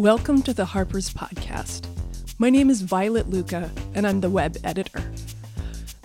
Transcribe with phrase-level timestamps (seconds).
[0.00, 1.84] Welcome to the Harper's Podcast.
[2.38, 5.12] My name is Violet Lucca, and I'm the web editor.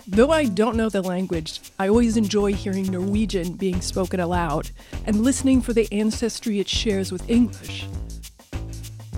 [0.06, 4.68] Though I don't know the language, I always enjoy hearing Norwegian being spoken aloud
[5.06, 7.86] and listening for the ancestry it shares with English.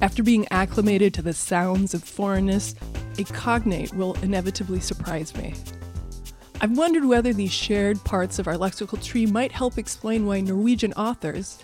[0.00, 2.76] After being acclimated to the sounds of foreignness,
[3.18, 5.54] a cognate will inevitably surprise me.
[6.60, 10.92] I've wondered whether these shared parts of our lexical tree might help explain why Norwegian
[10.92, 11.59] authors,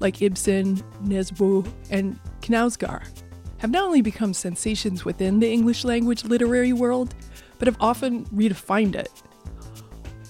[0.00, 3.06] like Ibsen, Nesbø, and Knausgård,
[3.58, 7.14] have not only become sensations within the English language literary world,
[7.58, 9.10] but have often redefined it.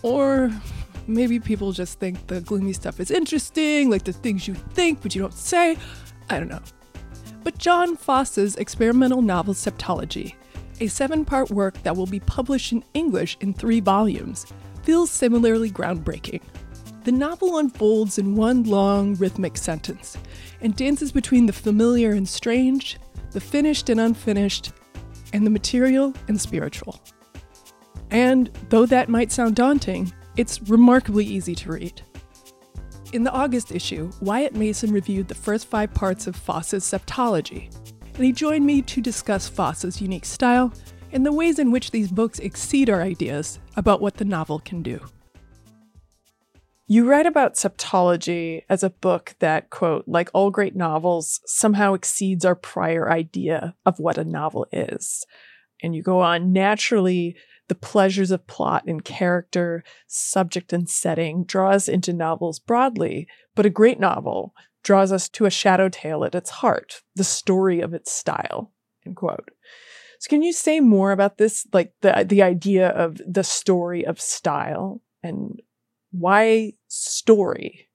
[0.03, 0.51] Or
[1.07, 5.15] maybe people just think the gloomy stuff is interesting, like the things you think but
[5.15, 5.77] you don't say.
[6.31, 6.63] I don't know.
[7.45, 10.35] But Jon Fosse's experimental novel Septology
[10.81, 14.47] a seven part work that will be published in English in three volumes,
[14.83, 16.41] feels similarly groundbreaking.
[17.05, 20.17] The novel unfolds in one long, rhythmic sentence
[20.61, 22.99] and dances between the familiar and strange,
[23.33, 24.73] the finished and unfinished,
[25.33, 27.01] and the material and spiritual.
[28.11, 32.03] And though that might sound daunting, it's remarkably easy to read.
[33.13, 37.75] In the August issue, Wyatt Mason reviewed the first five parts of Fosse's Septology,
[38.15, 40.73] and he joined me to discuss Fosse's unique style
[41.13, 44.83] and the ways in which these books exceed our ideas about what the novel can
[44.83, 45.01] do.
[46.91, 52.47] You write about septology as a book that, quote, like all great novels, somehow exceeds
[52.47, 55.27] our prior idea of what a novel is.
[55.83, 57.37] And you go on, naturally,
[57.69, 63.67] the pleasures of plot and character, subject and setting draw us into novels broadly, but
[63.67, 67.93] a great novel draws us to a shadow tale at its heart, the story of
[67.93, 68.73] its style.
[69.05, 69.51] End quote.
[70.21, 74.19] So can you say more about this, like the the idea of the story of
[74.19, 75.61] style and
[76.11, 77.89] why story?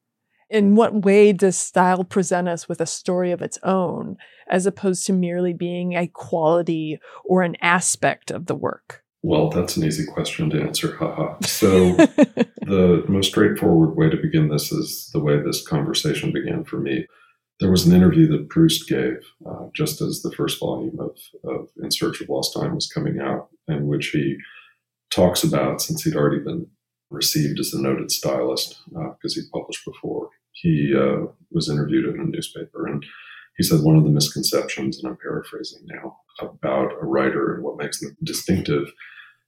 [0.50, 4.17] In what way does style present us with a story of its own,
[4.48, 9.04] as opposed to merely being a quality or an aspect of the work?
[9.23, 10.98] Well, that's an easy question to answer.
[10.98, 11.37] Haha.
[11.42, 11.93] So,
[12.65, 17.08] the most straightforward way to begin this is the way this conversation began for me.
[17.60, 21.17] There was an interview that Proust gave uh, just as the first volume of,
[21.49, 24.36] of In Search of Lost Time was coming out, in which he
[25.10, 26.67] talks about, since he'd already been
[27.13, 32.19] received as a noted stylist because uh, he'd published before, he uh, was interviewed in
[32.19, 32.87] a newspaper.
[32.87, 33.05] And
[33.57, 37.77] he said one of the misconceptions, and I'm paraphrasing now, about a writer and what
[37.77, 38.91] makes them distinctive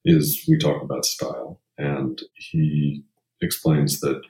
[0.05, 1.59] is we talk about style.
[1.77, 3.03] And he
[3.41, 4.21] explains that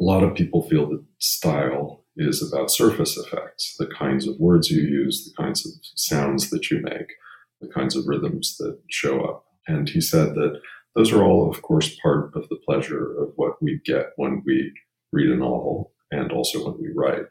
[0.00, 4.70] a lot of people feel that style is about surface effects, the kinds of words
[4.70, 7.12] you use, the kinds of sounds that you make,
[7.60, 9.46] the kinds of rhythms that show up.
[9.66, 10.60] And he said that
[10.94, 14.72] those are all, of course, part of the pleasure of what we get when we
[15.12, 17.24] read a novel and also when we write.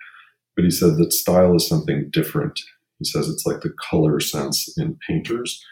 [0.56, 2.60] But he said that style is something different.
[2.98, 5.64] He says it's like the color sense in painters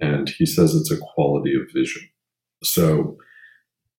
[0.00, 2.08] and he says it's a quality of vision.
[2.62, 3.18] So,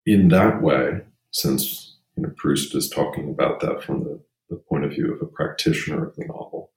[0.06, 1.02] in that way,
[1.32, 4.20] since you know, Proust is talking about that from the,
[4.50, 6.72] the point of view of a practitioner of the novel,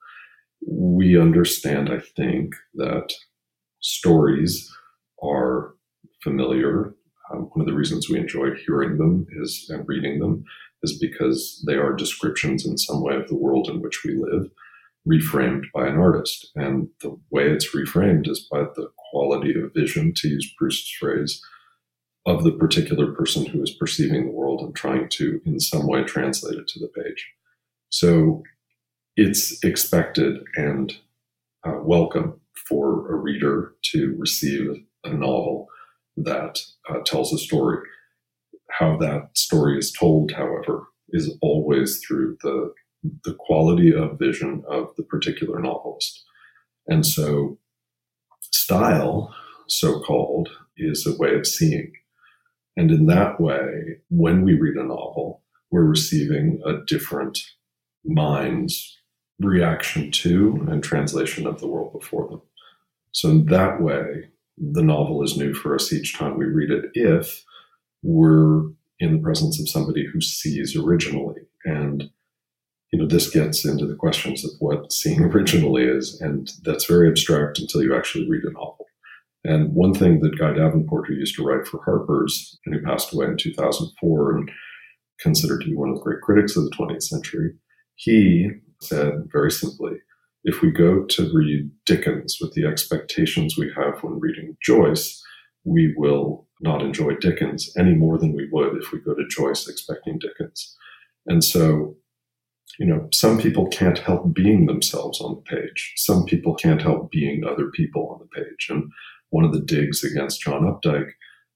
[0.66, 3.12] we understand, I think, that
[3.80, 4.70] stories
[5.22, 5.74] are
[6.22, 6.94] familiar.
[7.30, 10.44] Um, one of the reasons we enjoy hearing them is and reading them
[10.82, 14.50] is because they are descriptions in some way of the world in which we live
[15.06, 16.50] reframed by an artist.
[16.54, 21.42] And the way it's reframed is by the quality of vision, to use Proust's phrase,
[22.26, 26.02] of the particular person who is perceiving the world and trying to, in some way,
[26.04, 27.26] translate it to the page.
[27.88, 28.42] So
[29.16, 30.92] it's expected and
[31.66, 35.68] uh, welcome for a reader to receive a novel
[36.24, 36.58] that
[36.88, 37.86] uh, tells a story.
[38.70, 42.72] How that story is told, however, is always through the
[43.24, 46.24] the quality of vision of the particular novelist.
[46.86, 47.58] And so,
[48.50, 49.34] style,
[49.68, 51.92] so called, is a way of seeing.
[52.76, 57.38] And in that way, when we read a novel, we're receiving a different
[58.04, 58.96] mind's
[59.40, 62.42] reaction to and translation of the world before them.
[63.12, 64.28] So, in that way,
[64.60, 67.44] the novel is new for us each time we read it if
[68.02, 68.62] we're
[69.00, 72.10] in the presence of somebody who sees originally and
[72.92, 77.08] you know, this gets into the questions of what seeing originally is, and that's very
[77.08, 78.86] abstract until you actually read a novel.
[79.44, 83.12] And one thing that Guy Davenport, who used to write for Harper's and who passed
[83.12, 84.50] away in 2004 and
[85.20, 87.54] considered to be one of the great critics of the 20th century,
[87.94, 88.50] he
[88.80, 89.92] said very simply,
[90.48, 95.22] if we go to read Dickens with the expectations we have when reading Joyce,
[95.64, 99.68] we will not enjoy Dickens any more than we would if we go to Joyce
[99.68, 100.76] expecting Dickens.
[101.26, 101.96] And so
[102.78, 105.94] you know, some people can't help being themselves on the page.
[105.96, 108.68] Some people can't help being other people on the page.
[108.70, 108.90] And
[109.30, 111.10] one of the digs against John Updike,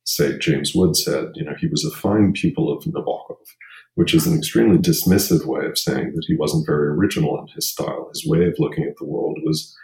[0.05, 3.37] say James Wood said, you know, he was a fine pupil of Nabokov,
[3.95, 7.69] which is an extremely dismissive way of saying that he wasn't very original in his
[7.69, 8.09] style.
[8.13, 9.77] His way of looking at the world was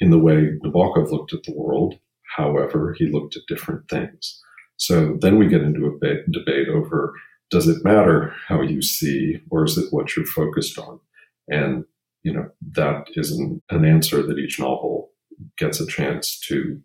[0.00, 1.94] in the way Nabokov looked at the world.
[2.36, 4.40] However, he looked at different things.
[4.76, 7.14] So then we get into a debate over
[7.50, 11.00] does it matter how you see or is it what you're focused on?
[11.48, 11.84] And,
[12.22, 15.10] you know, that is an, an answer that each novel
[15.58, 16.80] gets a chance to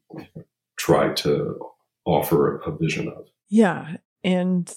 [0.78, 1.58] try to
[2.06, 3.28] offer a vision of.
[3.50, 3.98] Yeah.
[4.24, 4.74] And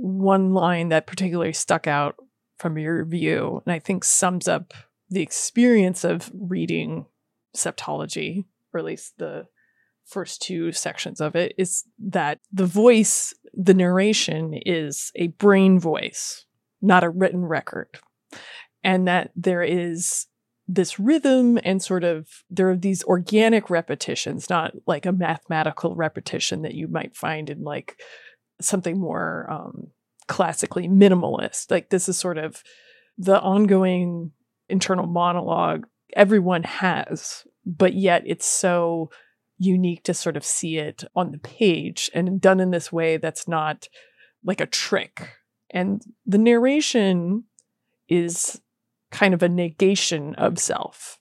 [0.00, 2.16] one line that particularly stuck out
[2.58, 4.72] from your review, and I think sums up
[5.08, 7.06] the experience of reading
[7.56, 9.46] septology, or at least the
[10.06, 16.46] first two sections of it, is that the voice, the narration is a brain voice,
[16.80, 17.88] not a written record.
[18.82, 20.26] And that there is
[20.66, 26.62] this rhythm and sort of there are these organic repetitions, not like a mathematical repetition
[26.62, 28.00] that you might find in like
[28.60, 29.88] something more um,
[30.28, 31.70] classically minimalist.
[31.70, 32.62] Like this is sort of
[33.18, 34.32] the ongoing
[34.68, 39.10] internal monologue everyone has, but yet it's so
[39.58, 43.46] unique to sort of see it on the page and done in this way that's
[43.46, 43.88] not
[44.42, 45.28] like a trick.
[45.70, 47.44] And the narration
[48.08, 48.60] is
[49.10, 51.18] kind of a negation of self.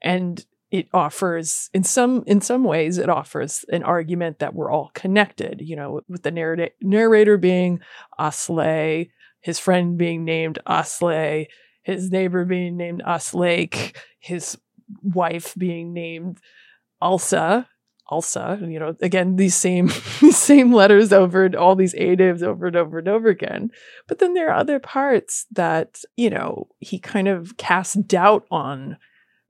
[0.00, 4.90] And it offers in some in some ways it offers an argument that we're all
[4.94, 7.78] connected you know with the narrator narrator being
[8.18, 9.08] Asle
[9.40, 11.46] his friend being named Asle
[11.82, 14.58] his neighbor being named Åsleik his
[15.02, 16.38] wife being named
[17.02, 17.66] Alsa
[18.10, 19.86] Alsa you know again these same
[20.20, 23.70] these same letters over and all these adjectives over and over and over again.
[24.08, 28.96] But then there are other parts that you know he kind of casts doubt on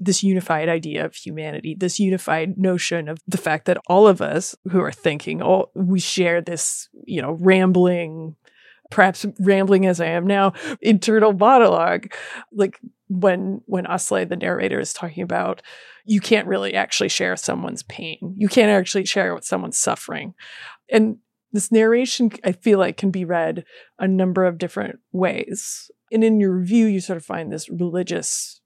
[0.05, 4.55] this unified idea of humanity, this unified notion of the fact that all of us
[4.71, 8.37] who are thinking, oh, we share this, you know, rambling,
[8.91, 12.13] perhaps rambling as I am now, internal monologue.
[12.53, 15.63] Like when when Asle, the narrator, is talking about
[16.05, 18.35] you can't really actually share someone's pain.
[18.37, 20.35] You can't actually share what someone's suffering.
[20.91, 21.19] And
[21.53, 23.65] this narration, I feel like, can be read
[23.99, 25.91] a number of different ways.
[26.11, 28.62] And in your review, you sort of find this religious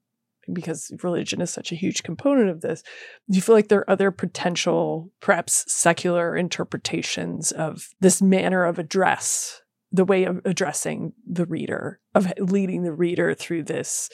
[0.51, 2.83] because religion is such a huge component of this,
[3.29, 8.79] do you feel like there are other potential, perhaps secular interpretations of this manner of
[8.79, 9.61] address,
[9.91, 14.09] the way of addressing the reader, of leading the reader through this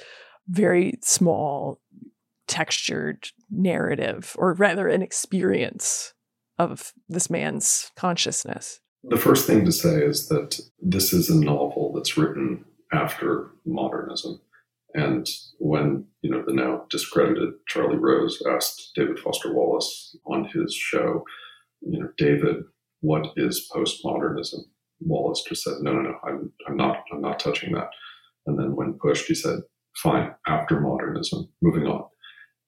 [0.47, 1.80] very small,
[2.47, 6.13] textured narrative, or rather an experience
[6.59, 8.80] of this man's consciousness?
[9.03, 14.39] The first thing to say is that this is a novel that's written after modernism.
[14.94, 15.28] And
[15.60, 21.24] when you know the now discredited Charlie Rose asked David Foster Wallace on his show,
[21.81, 22.63] you know, David,
[23.01, 24.60] what is postmodernism?
[25.01, 27.90] Wallace just said, no, no, no, I'm, I'm not, I'm not touching that.
[28.45, 29.60] And then when pushed, he said,
[29.98, 32.06] fine, after modernism, moving on.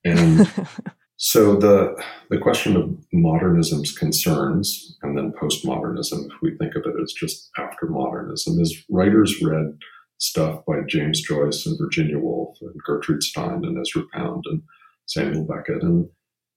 [0.04, 0.52] And
[1.18, 1.96] so the
[2.30, 7.50] the question of modernism's concerns and then postmodernism, if we think of it as just
[7.58, 9.78] after modernism, is writers read
[10.18, 14.62] stuff by James Joyce and Virginia Woolf and Gertrude Stein and Ezra Pound and
[15.06, 16.10] Samuel Beckett and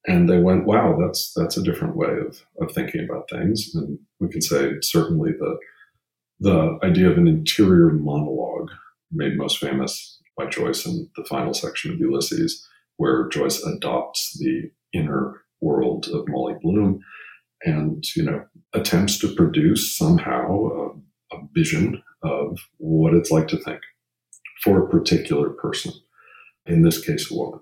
[0.07, 3.71] and they went, wow, that's that's a different way of of thinking about things.
[3.75, 5.59] And we can say certainly the
[6.41, 8.71] the idea of an interior monologue
[9.11, 14.71] made most famous by Joyce in the final section of Ulysses, where Joyce adopts the
[14.93, 17.01] inner world of Molly Bloom
[17.65, 20.69] and you know attempts to produce somehow
[21.33, 23.81] a, a vision of what it's like to think
[24.65, 25.93] for a particular person,
[26.67, 27.61] in this case, a woman,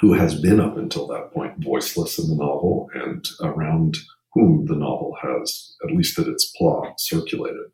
[0.00, 3.96] who has been up until that point voiceless in the novel and around
[4.34, 7.66] whom the novel has, at least at its plot, circulated.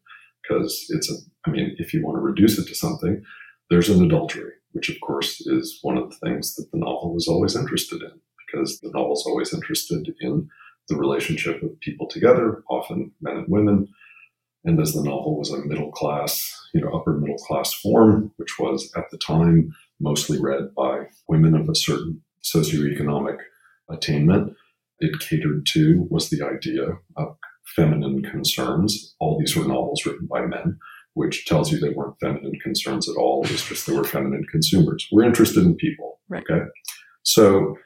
[0.42, 1.14] Because it's a,
[1.46, 3.22] I mean, if you want to reduce it to something,
[3.70, 7.28] there's an adultery, which of course is one of the things that the novel was
[7.28, 8.12] always interested in,
[8.46, 10.48] because the novel's always interested in
[10.88, 13.88] the relationship of people together, often men and women,
[14.64, 18.58] and as the novel was a middle class, you know, upper middle class form, which
[18.58, 23.38] was at the time mostly read by women of a certain socioeconomic
[23.90, 24.54] attainment,
[24.98, 27.36] it catered to was the idea of
[27.74, 29.14] feminine concerns.
[29.18, 30.78] All these were novels written by men,
[31.14, 33.44] which tells you they weren't feminine concerns at all.
[33.44, 35.06] It was just they were feminine consumers.
[35.10, 36.20] We're interested in people.
[36.28, 36.44] Right.
[36.48, 36.64] Okay.
[37.24, 37.76] So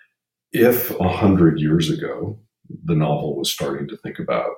[0.53, 2.39] if a hundred years ago
[2.85, 4.51] the novel was starting to think about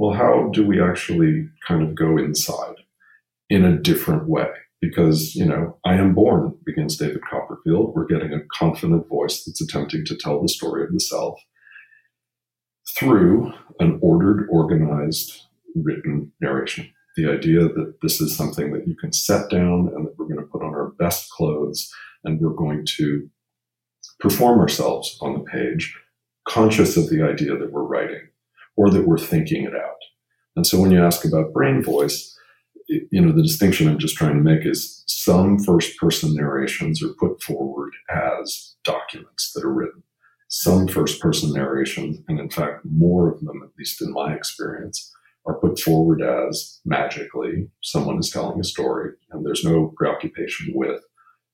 [0.00, 2.76] well, how do we actually kind of go inside
[3.48, 4.50] in a different way?
[4.80, 7.94] because, you know, I am born, begins David Copperfield.
[7.94, 11.38] We're getting a confident voice that's attempting to tell the story of the self
[12.98, 15.42] through an ordered, organized,
[15.74, 16.90] written narration.
[17.16, 20.40] The idea that this is something that you can set down and that we're going
[20.40, 21.92] to put on our best clothes
[22.24, 23.28] and we're going to
[24.18, 25.94] perform ourselves on the page,
[26.48, 28.29] conscious of the idea that we're writing
[28.80, 30.00] or that we're thinking it out.
[30.56, 32.34] And so when you ask about brain voice,
[32.88, 37.14] you know, the distinction I'm just trying to make is some first person narrations are
[37.18, 40.02] put forward as documents that are written.
[40.48, 45.12] Some first person narrations, and in fact, more of them, at least in my experience,
[45.44, 51.02] are put forward as magically someone is telling a story and there's no preoccupation with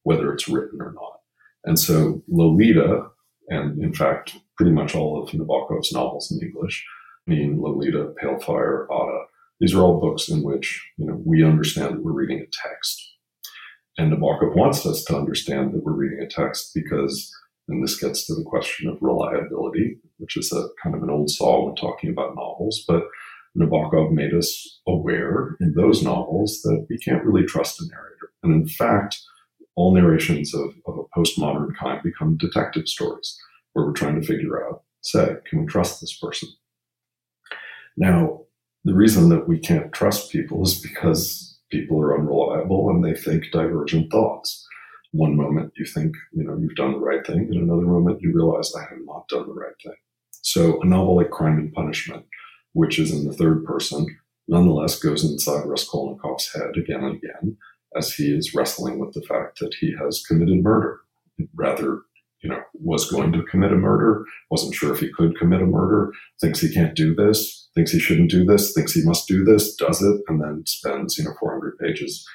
[0.04, 1.18] whether it's written or not.
[1.64, 3.08] And so Lolita,
[3.48, 6.86] and in fact, pretty much all of Nabokov's novels in English,
[7.26, 9.24] mean Lolita, Pale Fire, Ada,
[9.60, 13.02] these are all books in which you know we understand that we're reading a text.
[13.98, 17.32] And Nabokov wants us to understand that we're reading a text because,
[17.66, 21.30] and this gets to the question of reliability, which is a kind of an old
[21.30, 23.04] saw when talking about novels, but
[23.56, 28.32] Nabokov made us aware in those novels that we can't really trust a narrator.
[28.42, 29.18] And in fact,
[29.76, 33.38] all narrations of, of a postmodern kind become detective stories
[33.72, 36.48] where we're trying to figure out, say, can we trust this person?
[37.96, 38.42] Now,
[38.84, 43.44] the reason that we can't trust people is because people are unreliable and they think
[43.52, 44.66] divergent thoughts.
[45.12, 48.32] One moment you think, you know, you've done the right thing, and another moment you
[48.34, 49.94] realize I have not done the right thing.
[50.42, 52.24] So a novel like Crime and Punishment,
[52.72, 54.06] which is in the third person,
[54.46, 57.56] nonetheless goes inside Raskolnikov's head again and again
[57.96, 61.00] as he is wrestling with the fact that he has committed murder.
[61.54, 62.02] Rather
[62.42, 65.66] you know, was going to commit a murder, wasn't sure if he could commit a
[65.66, 69.44] murder, thinks he can't do this, thinks he shouldn't do this, thinks he must do
[69.44, 72.26] this, does it, and then spends, you know, 400 pages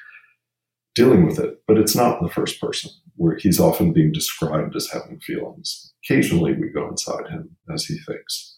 [0.96, 1.62] dealing with it.
[1.68, 5.92] But it's not the first person, where he's often being described as having feelings.
[6.06, 8.56] Occasionally we go inside him as he thinks.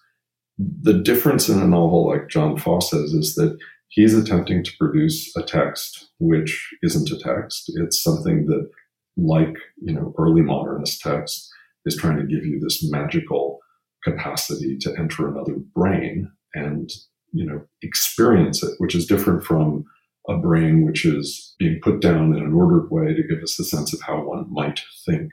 [0.60, 5.42] The difference in a novel like Jon Fosse's is that he's attempting to produce a
[5.42, 7.72] text which isn't a text.
[7.76, 8.70] It's something that
[9.18, 11.50] like you know early modernist text
[11.86, 13.60] is trying to give you this magical
[14.04, 16.92] capacity to enter another brain and
[17.32, 19.86] you know experience it which is different from
[20.30, 23.64] a brain which is being put down in an ordered way to give us a
[23.64, 25.32] sense of how one might think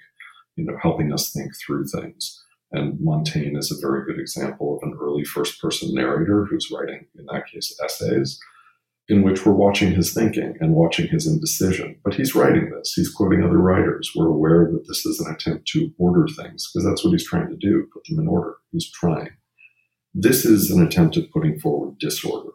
[0.56, 4.88] you know helping us think through things and montaigne is a very good example of
[4.88, 8.40] an early first person narrator who's writing in that case essays
[9.10, 11.96] in which we're watching his thinking and watching his indecision.
[12.04, 14.12] But he's writing this, he's quoting other writers.
[14.14, 17.48] We're aware that this is an attempt to order things because that's what he's trying
[17.48, 18.54] to do, put them in order.
[18.70, 19.30] He's trying.
[20.14, 22.50] This is an attempt at putting forward disorder.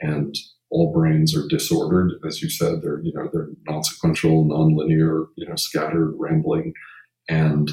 [0.00, 0.34] And
[0.70, 5.56] all brains are disordered, as you said, they're, you know, they're non-sequential, non-linear, you know,
[5.56, 6.74] scattered, rambling.
[7.28, 7.70] And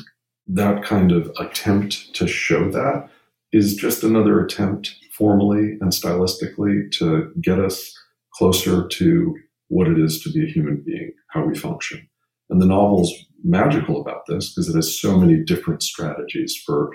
[0.47, 3.09] that kind of attempt to show that
[3.51, 7.93] is just another attempt formally and stylistically to get us
[8.33, 9.35] closer to
[9.67, 12.07] what it is to be a human being, how we function.
[12.49, 13.13] And the novel's
[13.43, 16.91] magical about this because it has so many different strategies for,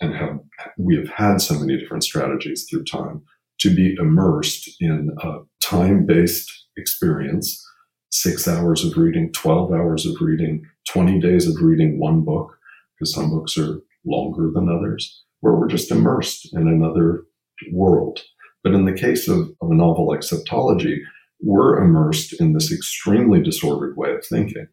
[0.00, 0.38] and have
[0.78, 3.22] we have had so many different strategies through time
[3.60, 7.62] to be immersed in a time-based experience.
[8.10, 12.56] Six hours of reading, 12 hours of reading, 20 days of reading one book,
[12.94, 17.24] because some books are longer than others, where we're just immersed in another
[17.72, 18.20] world
[18.66, 20.98] but in the case of, of a novel like Septology,
[21.40, 24.66] we're immersed in this extremely disordered way of thinking,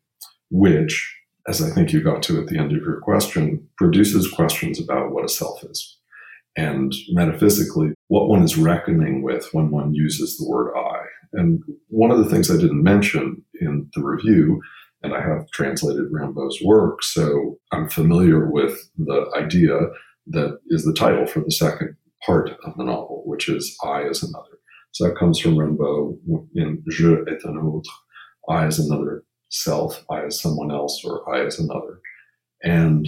[0.50, 1.15] which,
[1.47, 5.12] as I think you got to at the end of your question, produces questions about
[5.12, 5.97] what a self is.
[6.55, 11.00] And metaphysically, what one is reckoning with when one uses the word I.
[11.33, 14.62] And one of the things I didn't mention in the review,
[15.01, 19.79] and I have translated Rimbaud's work, so I'm familiar with the idea
[20.27, 21.95] that is the title for the second
[22.25, 24.59] part of the novel, which is I as another.
[24.91, 26.19] So that comes from Rimbaud
[26.55, 27.89] in Je est un autre.
[28.47, 29.23] I as another
[29.53, 32.00] self, I as someone else, or I as another.
[32.63, 33.07] And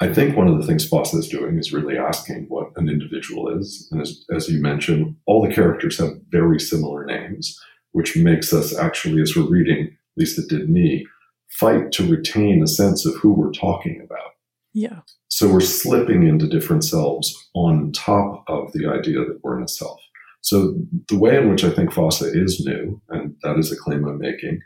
[0.00, 3.56] I think one of the things Fosse is doing is really asking what an individual
[3.56, 3.86] is.
[3.90, 7.58] And as, as you mentioned, all the characters have very similar names,
[7.92, 11.06] which makes us actually, as we're reading, at least it did me,
[11.50, 14.32] fight to retain a sense of who we're talking about.
[14.72, 15.00] Yeah.
[15.28, 19.68] So we're slipping into different selves on top of the idea that we're in a
[19.68, 20.00] self.
[20.40, 20.74] So
[21.08, 24.18] the way in which I think Fosse is new, and that is a claim I'm
[24.18, 24.60] making,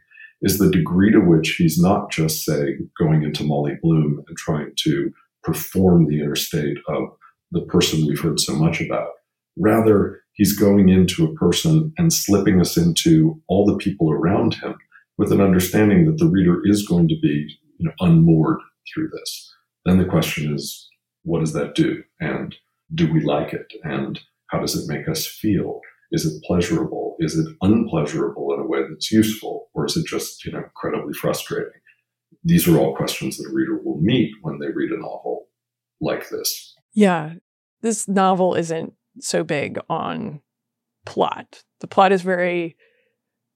[0.45, 4.73] is the degree to which he's not just, say, going into Molly Bloom and trying
[4.85, 5.11] to
[5.43, 7.09] perform the inner state of
[7.51, 9.09] the person we've heard so much about.
[9.59, 14.75] Rather, he's going into a person and slipping us into all the people around him
[15.17, 17.47] with an understanding that the reader is going to be
[17.79, 18.59] you know, unmoored
[18.93, 19.53] through this.
[19.85, 20.89] Then the question is,
[21.23, 22.03] what does that do?
[22.21, 22.55] And
[22.95, 23.73] do we like it?
[23.83, 25.81] And how does it make us feel?
[26.11, 27.04] Is it pleasurable?
[27.19, 29.69] Is it unpleasurable in a way that's useful?
[29.75, 31.73] Or is it just, you know, incredibly frustrating?
[32.43, 35.47] These are all questions that a reader will meet when they read a novel
[36.01, 36.75] like this.
[36.93, 37.35] Yeah.
[37.83, 40.41] This novel isn't so big on
[41.07, 41.63] plot.
[41.81, 42.77] The plot is very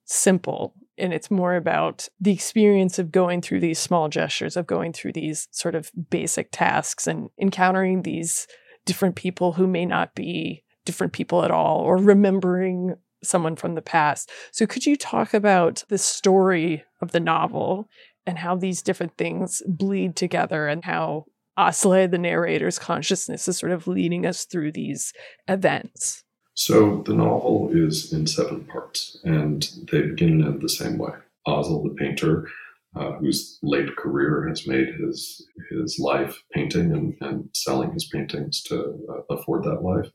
[0.04, 4.92] simple and it's more about the experience of going through these small gestures of going
[4.92, 8.46] through these sort of basic tasks and encountering these
[8.84, 13.82] different people who may not be different people at all or remembering someone from the
[13.82, 14.30] past.
[14.52, 17.88] So could you talk about the story of the novel
[18.26, 21.26] and how these different things bleed together and how
[21.58, 25.12] Asle, the narrator's consciousness, is sort of leading us through these
[25.48, 26.22] events?
[26.54, 31.12] So the novel is in seven parts, and they begin and end the same way.
[31.46, 32.48] Asle, the painter,
[32.96, 38.62] uh, whose late career has made his his life painting and, and selling his paintings
[38.64, 40.10] to uh, afford that life,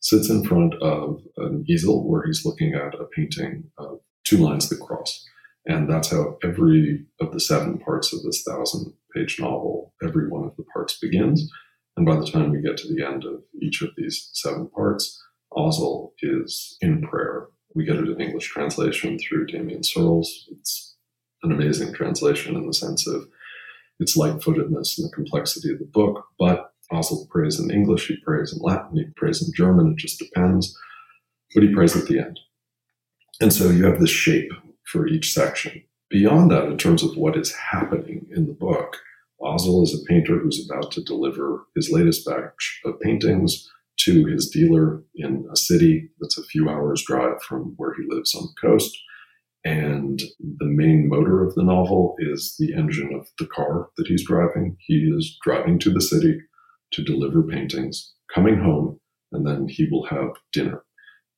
[0.00, 4.68] sits in front of an easel where he's looking at a painting of two lines
[4.68, 5.24] that cross.
[5.66, 10.44] And that's how every of the seven parts of this thousand page novel, every one
[10.44, 11.48] of the parts begins.
[11.96, 15.22] And by the time we get to the end of each of these seven parts,
[15.52, 17.48] Asle is in prayer.
[17.74, 20.48] We get it in English translation through Damion Searls.
[20.50, 20.96] It's
[21.42, 23.28] an amazing translation in the sense of
[23.98, 26.24] its light-footedness and the complexity of the book.
[26.38, 29.92] But Asle prays in English, he prays in Latin, he prays in German.
[29.92, 30.76] It just depends.
[31.54, 32.40] But he prays at the end.
[33.40, 34.50] And so you have this shape
[34.84, 35.82] for each section.
[36.10, 38.98] Beyond that, in terms of what is happening in the book,
[39.40, 43.70] Asle is a painter who's about to deliver his latest batch of paintings
[44.00, 48.34] to his dealer in a city that's a few hours drive from where he lives
[48.34, 48.96] on the coast.
[49.64, 54.26] And the main motor of the novel is the engine of the car that he's
[54.26, 54.76] driving.
[54.80, 56.40] He is driving to the city
[56.92, 58.98] to deliver paintings, coming home,
[59.32, 60.82] and then he will have dinner.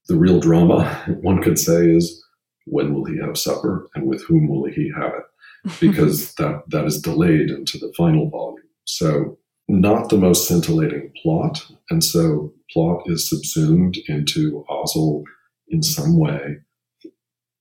[0.08, 0.84] The real drama,
[1.20, 2.22] one could say, is
[2.66, 5.74] when will he have supper and with whom will he have it?
[5.80, 8.58] Because that, that is delayed into the final volume.
[8.84, 9.38] So
[9.68, 11.66] not the most scintillating plot.
[11.90, 15.24] And so plot is subsumed into Asle
[15.68, 16.58] in some way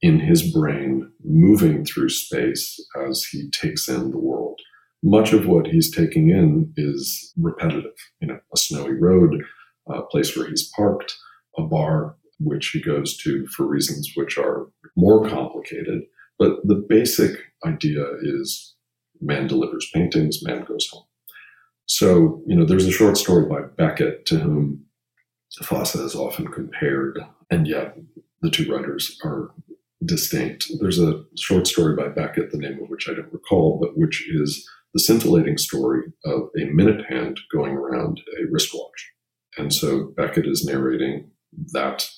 [0.02, 4.60] in his brain, moving through space as he takes in the world.
[5.04, 7.96] Much of what he's taking in is repetitive.
[8.20, 9.44] You know, a snowy road,
[9.90, 11.16] a place where he's parked,
[11.58, 16.02] a bar which he goes to for reasons which are more complicated.
[16.40, 18.76] But the basic idea is
[19.22, 21.04] man delivers paintings, man goes home.
[21.86, 24.86] So, you know, there's a short story by Beckett to whom
[25.64, 27.98] Fosse is often compared, and yet
[28.42, 29.52] the two writers are
[30.06, 30.72] distinct.
[30.80, 34.28] There's a short story by Beckett, the name of which I don't recall, but which
[34.32, 39.12] is the scintillating story of a minute hand going around a wristwatch.
[39.58, 41.30] And so Beckett is narrating
[41.74, 42.10] that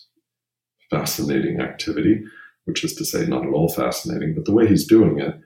[0.90, 2.24] fascinating activity,
[2.66, 5.40] which is to say, not at all fascinating, but the way he's doing it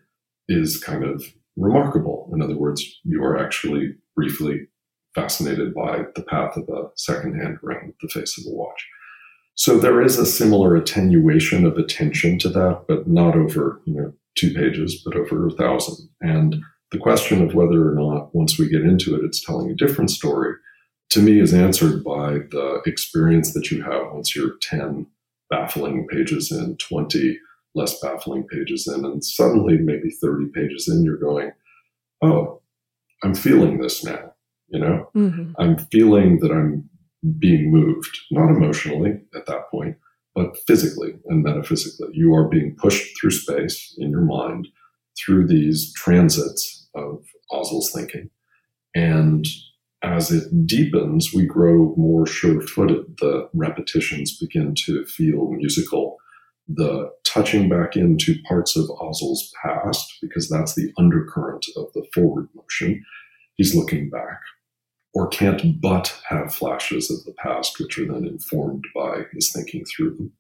[0.48, 1.24] is kind of
[1.56, 2.30] remarkable.
[2.34, 4.68] In other words, you are actually briefly
[5.16, 8.86] fascinated by the path of a hand around the face of a watch.
[9.56, 14.14] So there is a similar attenuation of attention to that, but not over you know
[14.36, 16.10] two pages, but over a thousand.
[16.22, 16.58] And
[16.92, 20.12] the question of whether or not once we get into it, it's telling a different
[20.12, 20.56] story,
[21.10, 25.08] to me is answered by the experience that you have once you're 10
[25.50, 27.38] baffling pages in, 20
[27.76, 31.52] less baffling pages in, and suddenly maybe 30 pages in, you're going,
[32.22, 32.62] oh,
[33.24, 34.34] I'm feeling this now.
[34.70, 35.54] You know, mm-hmm.
[35.60, 36.90] I'm feeling that I'm
[37.40, 39.96] being moved, not emotionally at that point,
[40.36, 42.10] but physically and metaphysically.
[42.12, 44.68] You are being pushed through space in your mind
[45.18, 48.30] through these transits of Asle's thinking.
[48.96, 49.46] And
[50.04, 53.18] as it deepens, we grow more sure footed.
[53.20, 56.18] The repetitions begin to feel musical.
[56.68, 62.50] The touching back into parts of Asle's past, because that's the undercurrent of the forward
[62.56, 63.04] motion,
[63.56, 64.40] he's looking back
[65.14, 69.84] or can't but have flashes of the past, which are then informed by his thinking
[69.86, 70.32] through them.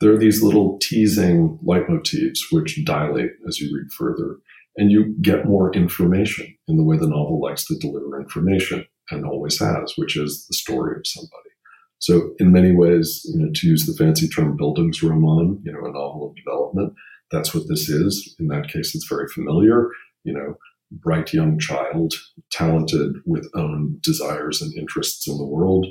[0.00, 4.38] There are these little teasing leitmotifs which dilate as you read further,
[4.76, 9.26] and you get more information in the way the novel likes to deliver information and
[9.26, 11.50] always has, which is the story of somebody.
[11.98, 15.84] So, in many ways, you know, to use the fancy term buildings Bildungsroman, you know,
[15.84, 16.94] a novel of development,
[17.30, 18.34] that's what this is.
[18.40, 19.88] In that case, it's very familiar.
[20.24, 20.56] You know,
[20.90, 22.14] bright young child,
[22.50, 25.86] talented with own desires and interests in the world,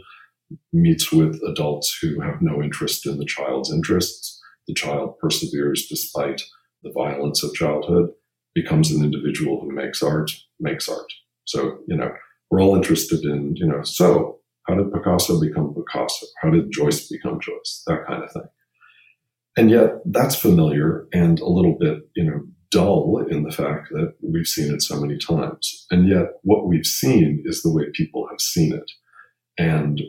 [0.74, 4.40] meets with adults who have no interest in the child's interests.
[4.68, 6.44] The child perseveres despite
[6.84, 8.10] the violence of childhood,
[8.54, 11.12] becomes an individual who makes art, makes art.
[11.46, 12.12] So, you know,
[12.50, 16.26] we're all interested in, you know, so how did Picasso become Picasso?
[16.42, 17.84] How did Joyce become Joyce?
[17.88, 18.48] That kind of thing.
[19.58, 24.14] And yet that's familiar and a little bit, you know, dull in the fact that
[24.22, 25.86] we've seen it so many times.
[25.92, 28.90] And yet what we've seen is the way people have seen it.
[29.58, 30.02] And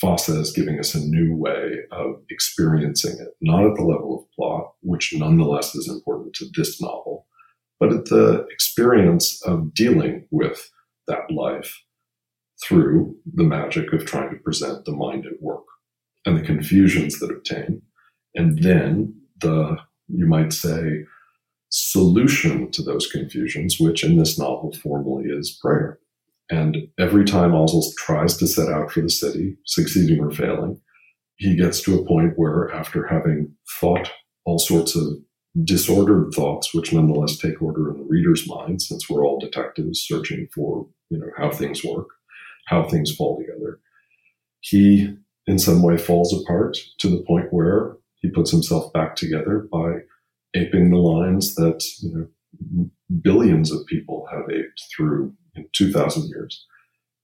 [0.00, 4.30] Fosse is giving us a new way of experiencing it, not at the level of
[4.36, 7.26] plot, which nonetheless is important to this novel,
[7.80, 10.70] but at the experience of dealing with
[11.08, 11.82] that life
[12.62, 15.64] through the magic of trying to present the mind at work
[16.26, 17.80] and the confusions that obtain.
[18.34, 21.04] And then the, you might say,
[21.70, 25.98] solution to those confusions, which in this novel formally is prayer.
[26.50, 30.80] And every time Asle tries to set out for the city, succeeding or failing,
[31.36, 34.10] he gets to a point where, after having thought
[34.44, 35.04] all sorts of
[35.64, 40.48] disordered thoughts, which nonetheless take order in the reader's mind, since we're all detectives searching
[40.54, 42.08] for, you know, how things work,
[42.66, 43.80] how things fall together,
[44.60, 49.66] he in some way falls apart to the point where he puts himself back together
[49.72, 49.96] by
[50.54, 52.90] aping the lines that you know
[53.22, 56.66] billions of people have aped through in 2000 years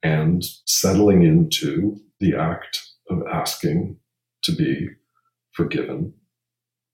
[0.03, 3.97] and settling into the act of asking
[4.43, 4.89] to be
[5.53, 6.13] forgiven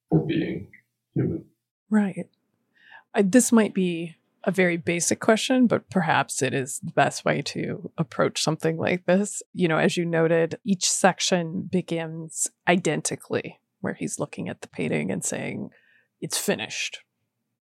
[0.08, 0.68] for being
[1.14, 1.44] human
[1.90, 2.28] right
[3.14, 7.42] I, this might be a very basic question, but perhaps it is the best way
[7.42, 9.42] to approach something like this.
[9.52, 15.10] You know, as you noted, each section begins identically, where he's looking at the painting
[15.10, 15.70] and saying,
[16.20, 17.00] it's finished.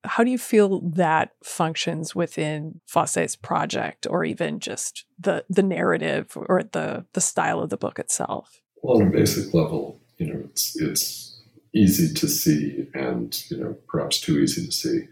[0.04, 6.36] How do you feel that functions within Fosse's project or even just the the narrative
[6.36, 8.62] or the the style of the book itself?
[8.82, 11.41] Well, on a basic level, you know, it's it's
[11.74, 15.08] easy to see and, you know, perhaps too easy to see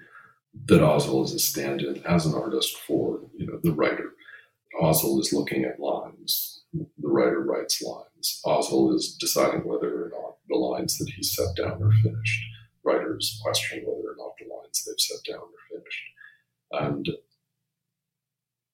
[0.65, 4.13] that Asle is a stand-in as an artist for, you know, the writer.
[4.81, 6.63] Asle is looking at lines.
[6.73, 8.41] The writer writes lines.
[8.45, 12.43] Asle is deciding whether or not the lines that he set down are finished
[12.83, 16.03] writers question whether or not the lines they've set down are finished.
[16.71, 17.09] And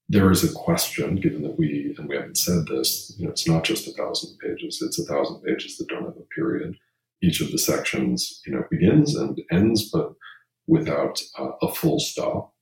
[0.08, 3.48] there is a question, given that we, and we haven't said this, you know, it's
[3.48, 6.78] not just a thousand pages, it's a thousand pages that don't have a period.
[7.22, 10.14] Each of the sections, you know, begins and ends, but
[10.68, 12.54] without uh, a full stop.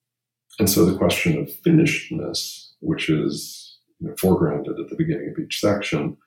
[0.59, 5.43] And so the question of finishedness, which is you know, foregrounded at the beginning of
[5.43, 6.17] each section,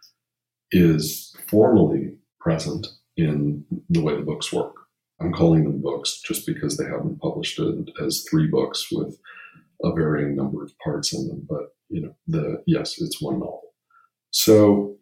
[0.73, 2.87] is formally present
[3.17, 4.75] in the way the books work.
[5.21, 9.19] I'm calling them books just because they haven't published it as three books with
[9.83, 11.47] a varying number of parts in them.
[11.49, 13.63] But you know, the yes, it's one novel.
[14.31, 14.97] So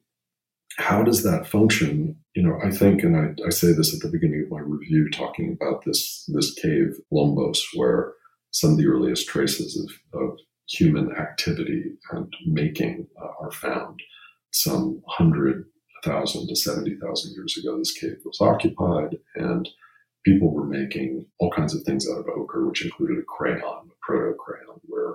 [0.79, 2.17] how does that function?
[2.35, 5.09] You know, I think, and I, I say this at the beginning of my review,
[5.11, 8.13] talking about this this cave Blombos, where
[8.51, 9.77] some of the earliest traces
[10.13, 14.01] of, of human activity and making uh, are found.
[14.53, 15.65] Some hundred
[16.05, 19.69] thousand to seventy thousand years ago, this cave was occupied, and
[20.25, 23.95] people were making all kinds of things out of ochre, which included a crayon, a
[24.03, 25.15] proto crayon, where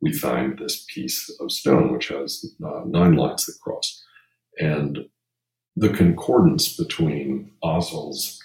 [0.00, 4.02] we find this piece of stone which has uh, nine lines that cross.
[4.60, 5.06] And
[5.74, 8.38] the concordance between Asle's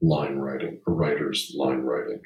[0.00, 2.22] line writing, a writer's line writing,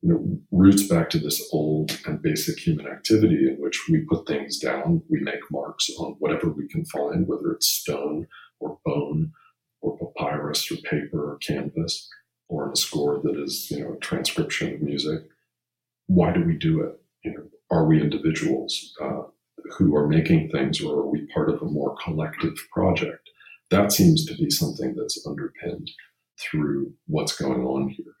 [0.00, 4.26] you know, roots back to this old and basic human activity in which we put
[4.26, 8.26] things down, we make marks on whatever we can find, whether it's stone
[8.58, 9.32] or bone
[9.80, 12.08] or papyrus or paper or canvas
[12.48, 15.22] or a score that is, you know, a transcription of music.
[16.06, 17.00] Why do we do it?
[17.24, 19.22] You know, are we individuals uh,
[19.76, 23.28] who are making things or are we part of a more collective project?
[23.70, 25.90] That seems to be something that's underpinned
[26.38, 28.14] through what's going on here.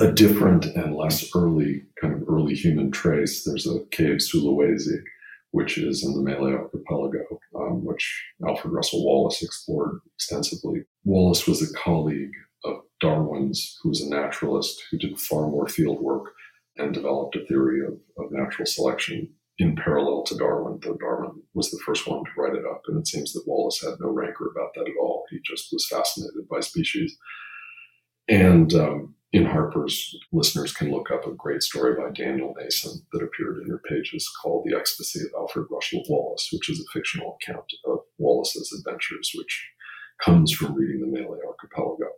[0.00, 3.44] A different and less early kind of early human trace.
[3.44, 4.98] There's a cave Sulawesi
[5.52, 10.82] which is in the Malay Archipelago, um, which Alfred Russel Wallace explored extensively.
[11.04, 12.32] Wallace was a colleague
[12.64, 16.32] of Darwin's, who was a naturalist who did far more field work
[16.76, 21.70] and developed a theory of, of natural selection in parallel to Darwin, though Darwin was
[21.70, 22.82] the first one to write it up.
[22.88, 25.24] And it seems that Wallace had no rancor about that at all.
[25.30, 27.16] He just was fascinated by species.
[28.28, 33.22] And um, in Harper's, listeners can look up a great story by Daniel Mason that
[33.22, 37.38] appeared in your pages called The Ecstasy of Alfred Russel Wallace, which is a fictional
[37.40, 39.68] account of Wallace's adventures, which
[40.22, 42.08] comes from reading the Malay Archipelago.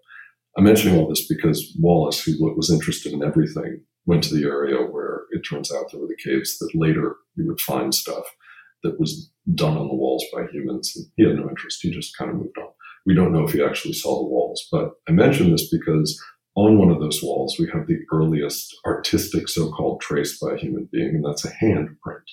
[0.57, 4.79] I'm mentioning all this because Wallace, who was interested in everything, went to the area
[4.79, 8.25] where it turns out there were the caves that later you would find stuff
[8.83, 10.92] that was done on the walls by humans.
[10.97, 11.81] And he had no interest.
[11.83, 12.71] He just kind of moved on.
[13.05, 16.18] We don't know if he actually saw the walls, but I mention this because
[16.57, 20.57] on one of those walls, we have the earliest artistic so called trace by a
[20.57, 22.27] human being, and that's a handprint.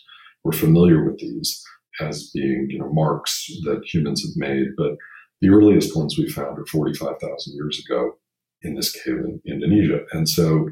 [0.44, 1.62] We're familiar with these
[2.00, 4.96] as being you know, marks that humans have made, but
[5.42, 8.14] the earliest ones we found are 45,000 years ago
[8.62, 10.00] in this cave in Indonesia.
[10.12, 10.70] And so,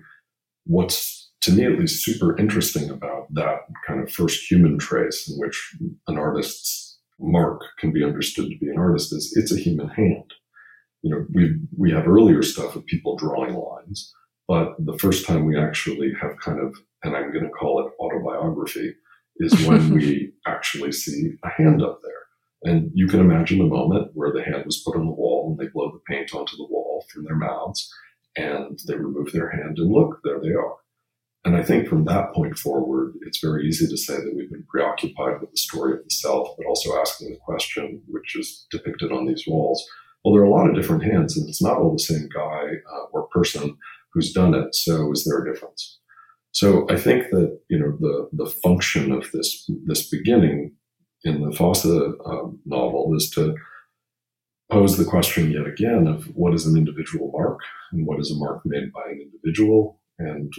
[0.65, 5.35] what's to me at least super interesting about that kind of first human trace in
[5.37, 5.75] which
[6.07, 10.33] an artist's mark can be understood to be an artist is it's a human hand.
[11.01, 14.13] You know, we we have earlier stuff of people drawing lines,
[14.47, 17.91] but the first time we actually have kind of, and I'm going to call it
[17.99, 18.93] autobiography,
[19.37, 22.71] is when we actually see a hand up there.
[22.71, 25.57] And you can imagine the moment where the hand was put on the wall and
[25.59, 27.93] they blow the paint onto the wall from their mouths
[28.35, 30.75] and they remove their hand and look, there they are.
[31.45, 34.65] And I think from that point forward, it's very easy to say that we've been
[34.69, 39.11] preoccupied with the story of the self, but also asking the question, which is depicted
[39.11, 39.85] on these walls.
[40.23, 42.63] Well, there are a lot of different hands, and it's not all the same guy
[42.93, 43.77] uh, or person
[44.13, 44.73] who's done it.
[44.73, 45.99] So, is there a difference?
[46.51, 50.75] So, I think that you know the the function of this this beginning
[51.25, 53.53] in the Fosse um, novel is to
[54.73, 57.59] pose the question yet again of what is an individual mark
[57.91, 60.51] and what is a mark made by an individual and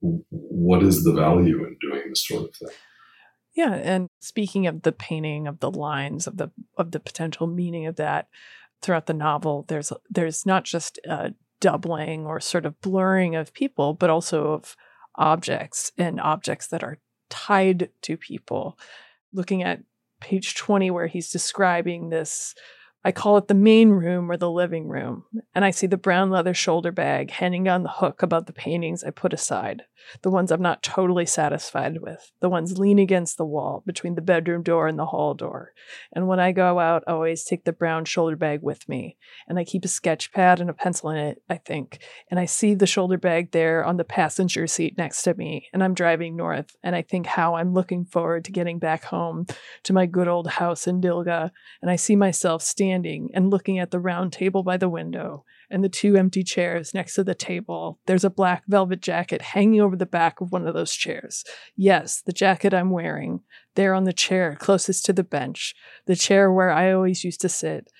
[0.00, 2.76] what is the value in doing this sort of thing?
[3.54, 7.86] Yeah, and speaking of the painting of the lines of the of the potential meaning
[7.86, 8.28] of that
[8.82, 13.94] throughout the novel, there's there's not just a doubling or sort of blurring of people,
[13.94, 14.76] but also of
[15.14, 16.98] objects and objects that are
[17.30, 18.78] tied to people.
[19.32, 19.82] Looking at
[20.20, 22.54] page 20 where he's describing this
[23.04, 26.28] I call it the main room or the living room, and I see the brown
[26.28, 29.82] leather shoulder bag hanging on the hook above the paintings I put aside,
[30.22, 34.22] the ones I'm not totally satisfied with, the ones lean against the wall between the
[34.22, 35.72] bedroom door and the hall door.
[36.12, 39.56] And when I go out, I always take the brown shoulder bag with me, and
[39.56, 42.00] I keep a sketch pad and a pencil in it, I think.
[42.28, 45.84] And I see the shoulder bag there on the passenger seat next to me, and
[45.84, 49.46] I'm driving north, and I think how I'm looking forward to getting back home
[49.84, 53.78] to my good old house in Dylgja, and I see myself standing standing and looking
[53.78, 57.34] at the round table by the window and the two empty chairs next to the
[57.34, 57.98] table.
[58.06, 61.44] There's a black velvet jacket hanging over the back of one of those chairs.
[61.76, 63.40] Yes, the jacket I'm wearing,
[63.74, 65.74] there on the chair closest to the bench,
[66.06, 67.90] the chair where I always used to sit.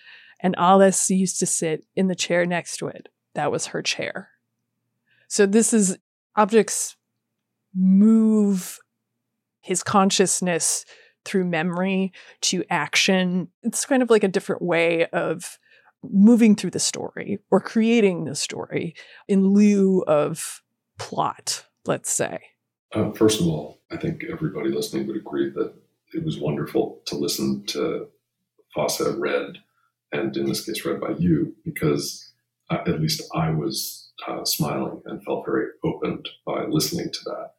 [0.40, 3.08] And Alice used to sit in the chair next to it.
[3.34, 4.30] That was her chair.
[5.28, 5.98] So this is
[6.36, 6.96] objects
[7.74, 8.78] move
[9.60, 10.84] his consciousness
[11.26, 12.12] through memory
[12.42, 13.48] to action.
[13.62, 15.58] It's kind of like a different way of
[16.02, 18.94] moving through the story or creating the story
[19.28, 20.62] in lieu of
[20.98, 22.38] plot, let's say.
[22.94, 25.74] Uh, first of all, I think everybody listening would agree that
[26.14, 28.08] it was wonderful to listen to
[28.74, 29.58] Fosse read,
[30.12, 32.32] and in this case, read by you, because
[32.70, 37.50] uh, at least I was uh, smiling and felt very opened by listening to that.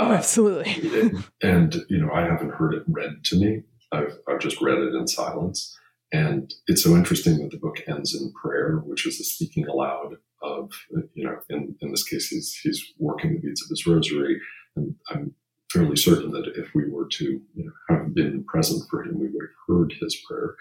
[0.00, 1.12] Oh, um, absolutely.
[1.42, 3.62] and, you know, I haven't heard it read to me.
[3.92, 5.76] I've, I've just read it in silence.
[6.12, 10.16] And it's so interesting that the book ends in prayer, which is the speaking aloud
[10.42, 10.70] of,
[11.14, 14.40] you know, in, in this case, he's, he's working the beads of his rosary.
[14.74, 15.34] And I'm
[15.70, 19.26] fairly certain that if we were to you know, have been present for him, we
[19.26, 20.54] would have heard his prayer.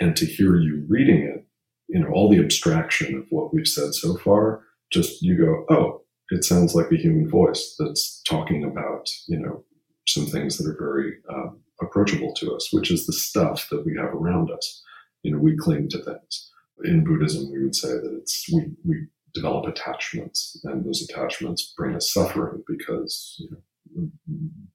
[0.00, 1.46] And to hear you reading it,
[1.88, 6.02] you know, all the abstraction of what we've said so far, just you go, oh,
[6.30, 9.64] it sounds like a human voice that's talking about, you know,
[10.06, 13.96] some things that are very um, approachable to us, which is the stuff that we
[13.96, 14.82] have around us.
[15.22, 16.50] You know, we cling to things.
[16.84, 21.94] In Buddhism, we would say that it's we we develop attachments, and those attachments bring
[21.94, 24.08] us suffering because you know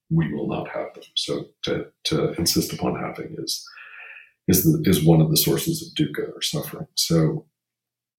[0.09, 1.03] we will not have them.
[1.15, 3.63] So to to insist upon having is
[4.47, 6.87] is the, is one of the sources of dukkha or suffering.
[6.95, 7.45] So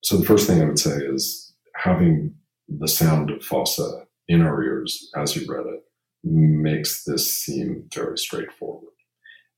[0.03, 2.35] so the first thing I would say is having
[2.69, 3.81] the sound of Fosse
[4.29, 5.85] in our ears as you read it
[6.25, 8.93] makes this seem very straightforward.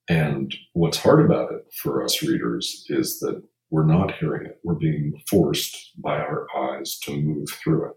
[0.08, 4.58] And what's hard about it for us readers is that we're not hearing it.
[4.62, 7.96] We're being forced by our eyes to move through it.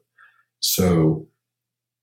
[0.60, 1.28] So,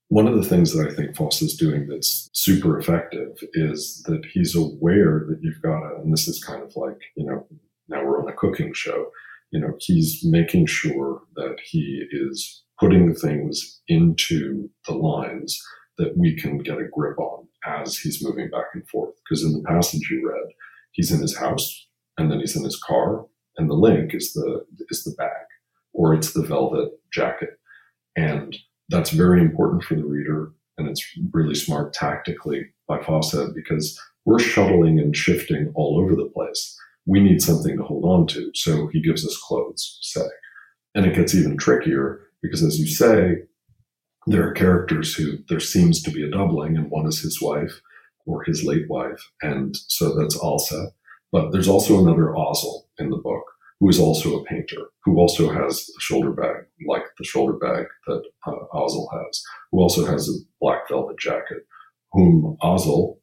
[0.09, 4.23] one of the things that I think Fosse is doing that's super effective is that
[4.31, 7.47] he's aware that you've got to, and this is kind of like, you know,
[7.89, 9.09] now we're on a cooking show,
[9.49, 15.61] you know, he's making sure that he is putting things into the lines
[15.97, 19.15] that we can get a grip on as he's moving back and forth.
[19.23, 20.53] Because in the passage you read,
[20.91, 23.25] he's in his house and then he's in his car,
[23.57, 25.29] and the link is the is the bag
[25.93, 27.51] or it's the velvet jacket.
[28.15, 28.55] And
[28.89, 34.39] that's very important for the reader, and it's really smart tactically by Fosse because we're
[34.39, 36.77] shuttling and shifting all over the place.
[37.05, 38.51] We need something to hold on to.
[38.53, 40.25] So he gives us clothes, say.
[40.95, 43.43] And it gets even trickier because, as you say,
[44.27, 47.81] there are characters who there seems to be a doubling, and one is his wife
[48.25, 49.21] or his late wife.
[49.41, 50.87] And so that's Alsa.
[51.31, 53.43] But there's also another Asle in the book
[53.79, 57.85] who is also a painter, who also has a shoulder bag like the shoulder bag
[58.07, 61.67] that uh, Asle has, who also has a black velvet jacket,
[62.13, 63.17] whom Asle,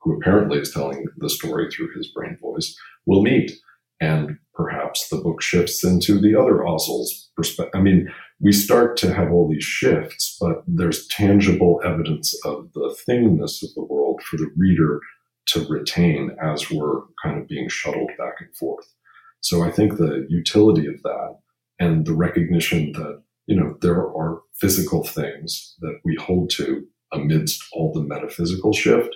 [0.00, 2.74] who apparently is telling the story through his brain voice,
[3.06, 3.52] will meet.
[4.00, 7.78] And perhaps the book shifts into the other Asle's perspective.
[7.78, 8.08] I mean,
[8.40, 13.70] we start to have all these shifts, but there's tangible evidence of the thingness of
[13.74, 15.00] the world for the reader
[15.46, 18.86] to retain as we're kind of being shuttled back and forth.
[19.40, 21.38] So I think the utility of that
[21.80, 27.64] and the recognition that, you know, there are physical things that we hold to amidst
[27.72, 29.14] all the metaphysical shift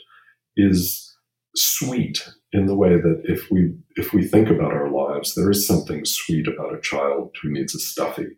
[0.56, 1.08] is
[1.54, 5.66] sweet in the way that if we if we think about our lives, there is
[5.66, 8.28] something sweet about a child who needs a stuffy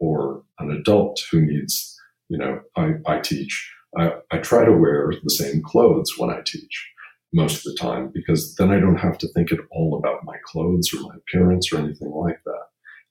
[0.00, 1.96] or an adult who needs,
[2.28, 3.72] you know, I, I teach.
[3.96, 6.90] I, I try to wear the same clothes when I teach
[7.32, 10.36] most of the time because then I don't have to think at all about my
[10.44, 12.64] clothes or my appearance or anything like that.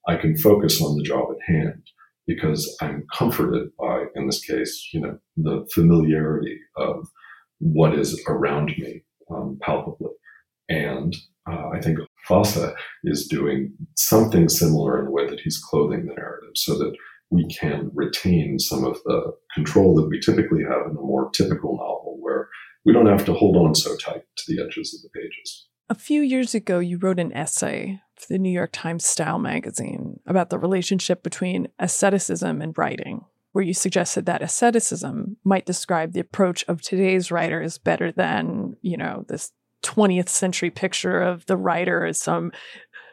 [0.06, 1.82] I can focus on the job at hand
[2.26, 7.08] because I'm comforted by, in this case, you know, the familiarity of
[7.58, 10.12] what is around me um, palpably.
[10.68, 11.16] And
[11.50, 12.72] uh, I think Fosse
[13.04, 16.94] is doing something similar in the way that he's clothing the narrative so that
[17.30, 21.76] we can retain some of the control that we typically have in a more typical
[21.76, 22.48] novel where
[22.84, 25.68] we don't have to hold on so tight to the edges of the pages.
[25.88, 30.20] A few years ago, you wrote an essay for the New York Times Style magazine
[30.26, 36.20] about the relationship between asceticism and writing, where you suggested that asceticism might describe the
[36.20, 42.06] approach of today's writers better than, you know, this 20th century picture of the writer
[42.06, 42.52] as some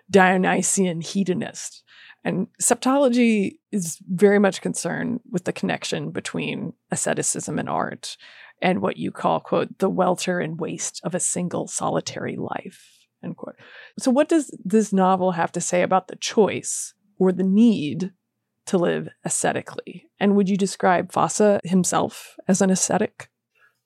[0.09, 1.83] Dionysian hedonist.
[2.23, 8.17] And septology is very much concerned with the connection between asceticism and art,
[8.61, 13.37] and what you call, quote, the welter and waste of a single solitary life, end
[13.37, 13.55] quote.
[13.99, 18.11] So, what does this novel have to say about the choice or the need
[18.65, 20.09] to live ascetically?
[20.19, 23.29] And would you describe Fosse himself as an ascetic?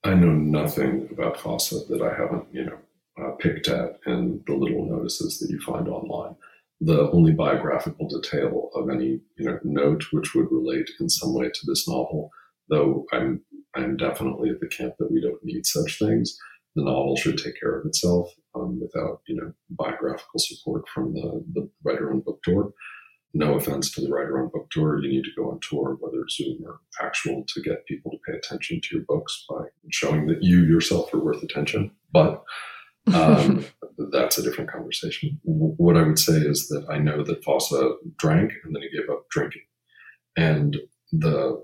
[0.03, 2.77] I know nothing about Fosse that I haven't, you know,
[3.21, 6.35] uh, picked at in the little notices that you find online.
[6.79, 11.49] The only biographical detail of any, you know, note which would relate in some way
[11.49, 12.31] to this novel,
[12.69, 13.41] though I'm
[13.75, 16.37] I'm definitely at the camp that we don't need such things.
[16.75, 21.43] The novel should take care of itself um, without, you know, biographical support from the,
[21.53, 22.73] the writer on book tour.
[23.33, 26.27] No offense to the writer on book tour, you need to go on tour, whether
[26.29, 30.43] Zoom or actual, to get people to pay attention to your books by showing that
[30.43, 31.91] you yourself are worth attention.
[32.11, 32.43] But
[33.13, 33.65] um,
[34.11, 35.39] that's a different conversation.
[35.43, 37.73] What I would say is that I know that Fosse
[38.17, 39.63] drank and then he gave up drinking.
[40.37, 40.77] And
[41.11, 41.61] the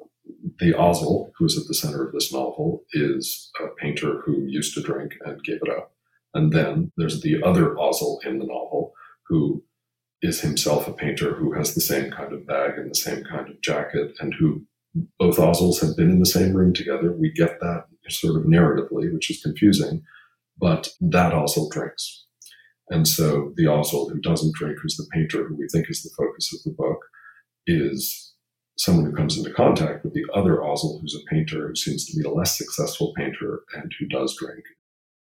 [0.60, 4.82] the Asle, who's at the center of this novel, is a painter who used to
[4.82, 5.94] drink and gave it up.
[6.34, 8.94] And then there's the other Asle in the novel,
[9.28, 9.64] who
[10.22, 13.50] is himself a painter who has the same kind of bag and the same kind
[13.50, 14.66] of jacket, and who
[15.20, 17.12] both Asles have been in the same room together.
[17.12, 20.04] We get that sort of narratively, which is confusing,
[20.58, 22.26] but that Asle drinks.
[22.90, 26.10] And so the Asle who doesn't drink, who's the painter who we think is the
[26.18, 27.00] focus of the book,
[27.68, 28.34] is
[28.78, 32.18] someone who comes into contact with the other Asle, who's a painter who seems to
[32.18, 34.64] be a less successful painter and who does drink.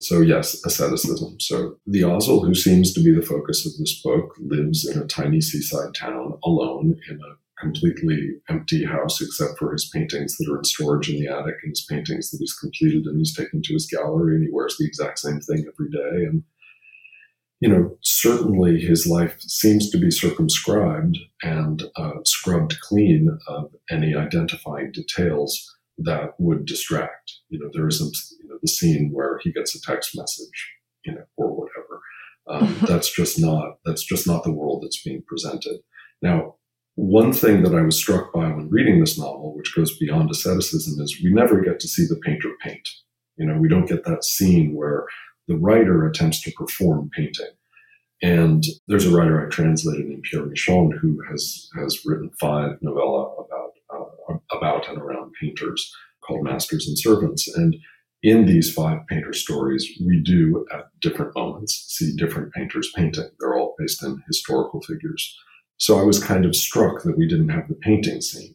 [0.05, 1.41] So, yes, asceticism.
[1.41, 5.07] So, the Asle, who seems to be the focus of this book, lives in a
[5.07, 10.59] tiny seaside town alone in a completely empty house except for his paintings that are
[10.59, 13.73] in storage in the attic and his paintings that he's completed and he's taken to
[13.73, 16.27] his gallery and he wears the exact same thing every day.
[16.27, 16.43] And
[17.61, 24.15] you know, certainly his life seems to be circumscribed and uh, scrubbed clean of any
[24.15, 27.33] identifying details that would distract.
[27.49, 28.15] You know, there isn't
[28.65, 30.73] the scene where he gets a text message,
[31.05, 32.01] you know, or whatever.
[32.49, 35.81] Um, that's just not that's just not the world that's being presented.
[36.23, 36.57] Now,
[36.95, 41.03] one thing that I was struck by when reading this novel, which goes beyond asceticism,
[41.03, 42.89] is we never get to see the painter paint.
[43.37, 45.05] You know, we don't get that scene where
[45.47, 47.51] the writer attempts to perform painting.
[48.23, 53.35] And there's a writer I translated named Pierre Michon who has has written five novella
[53.35, 55.93] about uh, about and around painters
[56.27, 57.49] called Masters and Servants.
[57.55, 57.77] And
[58.25, 63.29] in these five painter stories, we do at different moments see different painters painting.
[63.39, 65.39] They're all based in historical figures.
[65.77, 68.55] So I was kind of struck that we didn't have the painting scene.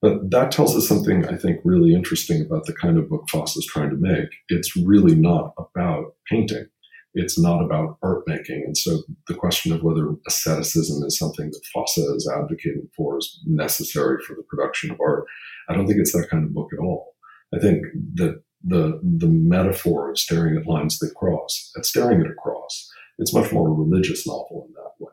[0.00, 3.54] But that tells us something I think really interesting about the kind of book Fosse
[3.54, 4.30] is trying to make.
[4.48, 6.66] It's really not about painting.
[7.12, 8.62] It's not about art making.
[8.64, 13.42] And so the question of whether asceticism is something that Fosse is advocating for is
[13.46, 15.26] necessary for the production of art,
[15.68, 17.14] I don't think it's that kind of book at all.
[17.54, 17.84] I think
[18.14, 22.90] that the the metaphor of staring at lines that cross, at staring at a cross,
[23.18, 25.12] it's much more a religious novel in that way.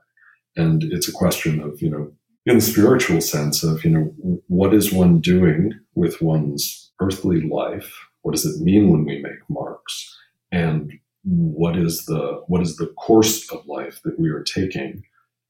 [0.56, 2.12] And it's a question of, you know,
[2.46, 7.94] in the spiritual sense of, you know, what is one doing with one's earthly life?
[8.22, 10.18] What does it mean when we make marks?
[10.52, 10.92] And
[11.24, 15.04] what is the what is the course of life that we are taking?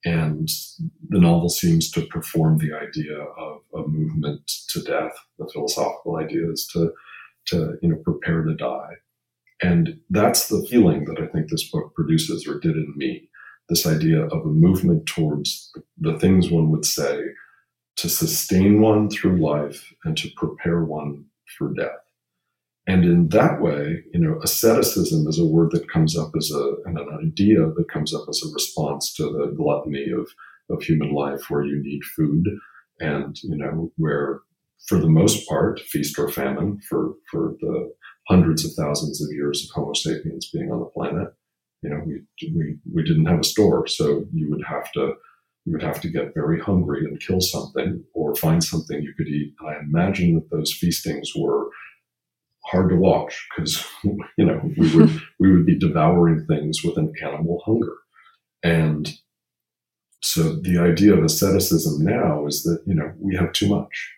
[0.06, 0.50] And
[1.10, 5.14] the novel seems to perform the idea of a movement to death.
[5.38, 6.94] The philosophical idea is to
[7.50, 8.94] to you know prepare to die.
[9.62, 13.30] And that's the feeling that I think this book produces or did in me.
[13.68, 17.22] This idea of a movement towards the things one would say
[17.98, 21.26] to sustain one through life and to prepare one
[21.58, 22.00] for death.
[22.88, 26.76] And in that way, you know, asceticism is a word that comes up as a,
[26.86, 30.28] and an idea that comes up as a response to the gluttony of,
[30.70, 32.48] of human life where you need food
[33.00, 34.40] and, you know, where
[34.88, 37.92] for the most part, feast or famine for, for the
[38.28, 41.34] hundreds of thousands of years of Homo sapiens being on the planet.
[41.82, 42.22] You know, we,
[42.56, 45.14] we, we didn't have a store, so you would have to
[45.66, 49.28] you would have to get very hungry and kill something or find something you could
[49.28, 49.54] eat.
[49.60, 51.70] And I imagine that those feastings were
[52.66, 57.14] hard to watch because you know we would we would be devouring things with an
[57.24, 57.94] animal hunger,
[58.64, 59.14] and
[60.22, 64.12] so the idea of asceticism now is that you know we have too much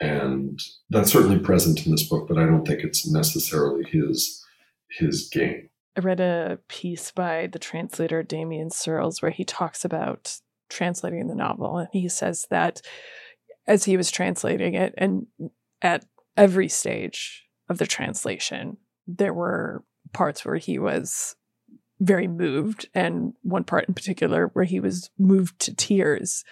[0.00, 4.40] and that's certainly present in this book but i don't think it's necessarily his
[4.90, 5.68] his game.
[5.96, 10.38] I read a piece by the translator Damion Searls where he talks about
[10.68, 12.80] translating the novel and he says that
[13.66, 15.26] as he was translating it and
[15.82, 16.04] at
[16.36, 18.76] every stage of the translation
[19.06, 19.82] there were
[20.12, 21.34] parts where he was
[21.98, 26.44] very moved and one part in particular where he was moved to tears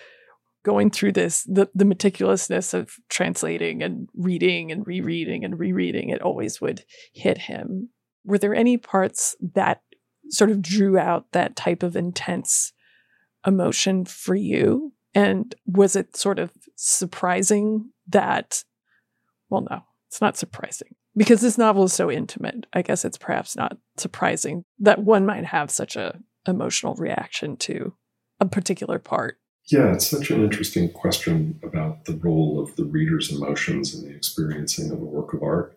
[0.69, 6.21] going through this the, the meticulousness of translating and reading and rereading and rereading it
[6.21, 7.89] always would hit him.
[8.23, 9.81] Were there any parts that
[10.29, 12.75] sort of drew out that type of intense
[13.47, 14.93] emotion for you?
[15.15, 18.63] And was it sort of surprising that
[19.49, 20.95] well no it's not surprising.
[21.17, 25.47] Because this novel is so intimate i guess it's perhaps not surprising that one might
[25.47, 27.95] have such a emotional reaction to
[28.39, 29.39] a particular part
[29.71, 34.15] yeah, it's such an interesting question about the role of the reader's emotions in the
[34.15, 35.77] experiencing of a work of art.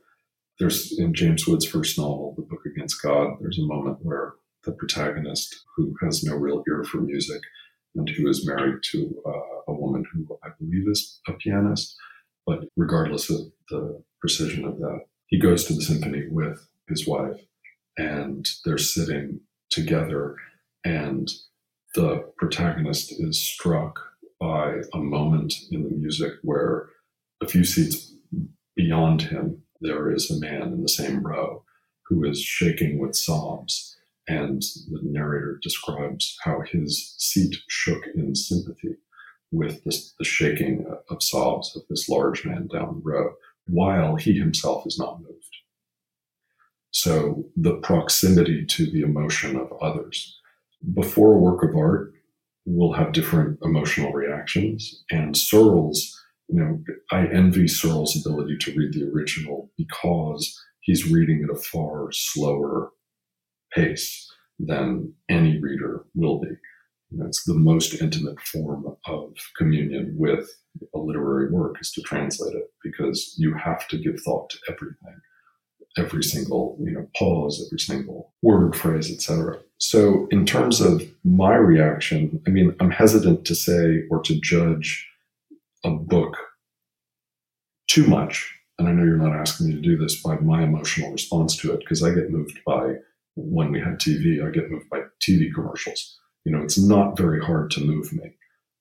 [0.59, 4.71] There's in James Wood's first novel, The Book Against God, there's a moment where the
[4.71, 7.41] protagonist, who has no real ear for music
[7.95, 11.95] and who is married to uh, a woman who I believe is a pianist,
[12.45, 13.39] but regardless of
[13.69, 17.41] the precision of that, he goes to the symphony with his wife
[17.97, 20.35] and they're sitting together
[20.85, 21.29] and
[21.93, 23.99] the protagonist is struck
[24.39, 26.89] by a moment in the music where
[27.41, 28.13] a few seats
[28.75, 31.63] beyond him, there is a man in the same row
[32.05, 33.97] who is shaking with sobs.
[34.27, 38.95] And the narrator describes how his seat shook in sympathy
[39.51, 43.33] with this, the shaking of sobs of this large man down the row,
[43.67, 45.57] while he himself is not moved.
[46.91, 50.40] So the proximity to the emotion of others
[50.93, 52.13] before a work of art
[52.65, 55.03] will have different emotional reactions.
[55.11, 61.43] And Searls, you know, I envy Searls' ability to read the original because he's reading
[61.43, 62.91] at a far slower
[63.73, 64.29] pace
[64.59, 66.49] than any reader will be.
[67.11, 70.49] That's the most intimate form of communion with
[70.93, 75.19] a literary work is to translate it because you have to give thought to everything
[75.97, 81.55] every single you know pause every single word phrase etc so in terms of my
[81.55, 85.09] reaction i mean i'm hesitant to say or to judge
[85.83, 86.37] a book
[87.87, 91.11] too much and i know you're not asking me to do this by my emotional
[91.11, 92.93] response to it because i get moved by
[93.35, 96.19] when we had tv i get moved by tv commercials.
[96.45, 98.33] You know it's not very hard to move me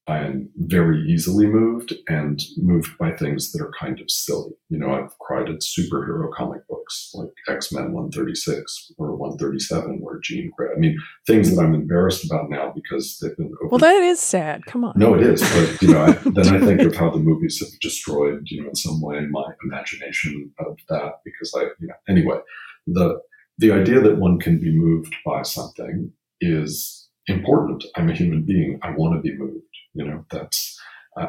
[0.07, 4.53] I am very easily moved and moved by things that are kind of silly.
[4.69, 10.19] You know, I've cried at superhero comic books like X Men 136 or 137, where
[10.21, 10.69] Jean Grey.
[10.75, 13.53] I mean, things that I'm embarrassed about now because they've been.
[13.57, 13.71] Opened.
[13.71, 14.67] Well, that is sad.
[14.67, 14.95] Come on.
[14.97, 15.43] No, it is.
[15.43, 18.71] But you know, I, then I think of how the movies have destroyed, you know,
[18.71, 22.39] in some way my imagination of that because I, you know, anyway,
[22.87, 23.21] the
[23.59, 27.85] the idea that one can be moved by something is important.
[27.95, 28.79] I'm a human being.
[28.83, 29.65] I want to be moved.
[29.95, 30.79] You know, that's,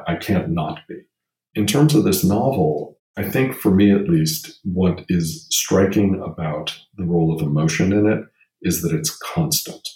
[0.07, 0.95] I can't not be.
[1.55, 6.77] In terms of this novel, I think for me at least, what is striking about
[6.95, 8.23] the role of emotion in it
[8.61, 9.87] is that it's constant.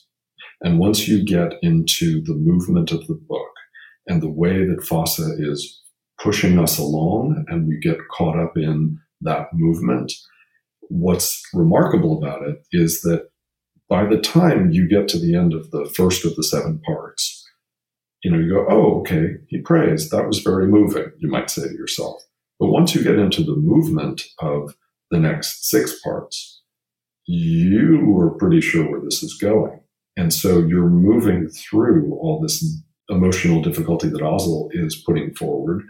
[0.61, 3.51] And once you get into the movement of the book
[4.07, 5.81] and the way that Fosse is
[6.21, 10.11] pushing us along and we get caught up in that movement,
[10.89, 13.29] what's remarkable about it is that
[13.89, 17.34] by the time you get to the end of the first of the seven parts,
[18.25, 20.09] you know, you go, oh, okay, he prays.
[20.09, 22.23] That was very moving, you might say to yourself.
[22.59, 24.75] But once you get into the movement of
[25.11, 26.63] the next six parts,
[27.27, 29.79] you are pretty sure where this is going.
[30.17, 32.65] And so you're moving through all this
[33.09, 35.83] emotional difficulty that Asle is putting forward,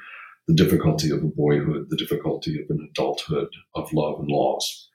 [0.49, 4.89] the difficulty of a boyhood, the difficulty of an adulthood, of love and loss.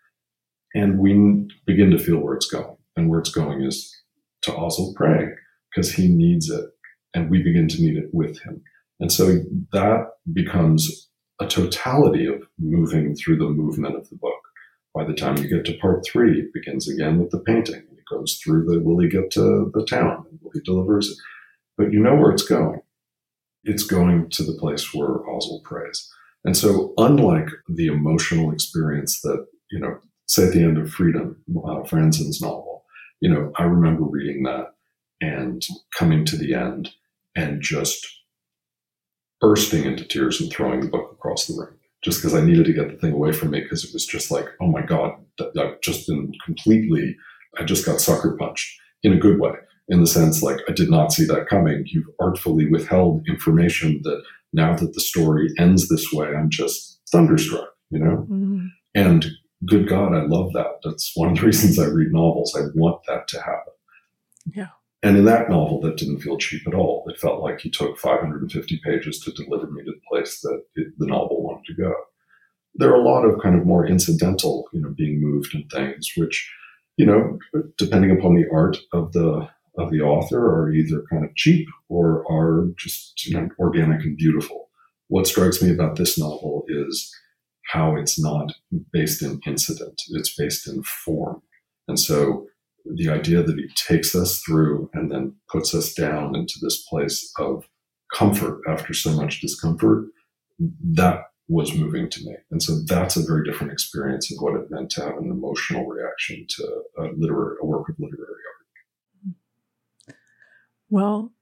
[0.74, 2.76] And we begin to feel where it's going.
[2.97, 3.91] And where it's going is
[4.43, 5.34] to Asle praying
[5.70, 6.66] because he needs it.
[7.14, 8.62] And we begin to meet it with him.
[9.00, 9.40] And so
[9.72, 11.08] that becomes
[11.40, 14.34] a totality of moving through the movement of the book.
[14.94, 17.82] By the time you get to part three, it begins again with the painting.
[17.92, 20.26] It goes through the will he get to the town?
[20.40, 21.16] Will he delivers it?
[21.78, 22.80] But you know where it's going.
[23.64, 26.11] It's going to the place where Asle prays.
[26.44, 31.36] And so, unlike the emotional experience that, you know, say at the end of Freedom,
[31.50, 32.84] uh, Franzen's novel,
[33.20, 34.69] you know, I remember reading that
[35.20, 35.62] and
[35.96, 36.90] coming to the end
[37.36, 38.06] and just
[39.40, 42.72] bursting into tears and throwing the book across the room just because I needed to
[42.72, 45.12] get the thing away from me because it was just like, oh my God,
[45.58, 47.16] I've just been completely,
[47.58, 49.52] I just got sucker punched in a good way,
[49.88, 51.84] in the sense like I did not see that coming.
[51.86, 57.68] You've artfully withheld information that now that the story ends this way, I'm just thunderstruck,
[57.90, 58.26] you know?
[58.30, 58.66] Mm-hmm.
[58.94, 59.26] And
[59.66, 60.80] good God, I love that.
[60.82, 62.56] That's one of the reasons I read novels.
[62.56, 63.72] I want that to happen.
[64.54, 64.68] Yeah.
[65.03, 67.05] And in that novel, that didn't feel cheap at all.
[67.09, 70.88] It felt like he took 550 pages to deliver me to the place that it,
[70.98, 71.94] the novel wanted to go.
[72.74, 76.11] There are a lot of kind of more incidental, you know, being moved and things,
[76.16, 76.53] which,
[76.96, 77.38] you know,
[77.78, 79.48] depending upon the art of the
[79.78, 84.16] of the author, are either kind of cheap or are just you know organic and
[84.16, 84.68] beautiful.
[85.09, 87.12] What strikes me about this novel is
[87.72, 88.53] how it's not
[88.92, 91.42] based in incident; it's based in form,
[91.88, 92.46] and so
[92.85, 97.33] the idea that he takes us through and then puts us down into this place
[97.39, 97.64] of
[98.12, 100.07] comfort after so much discomfort,
[100.59, 102.37] that was moving to me.
[102.51, 105.87] And so that's a very different experience of what it meant to have an emotional
[105.87, 108.31] reaction to a literary, a work of literary
[110.07, 110.16] art.
[110.89, 111.33] Well,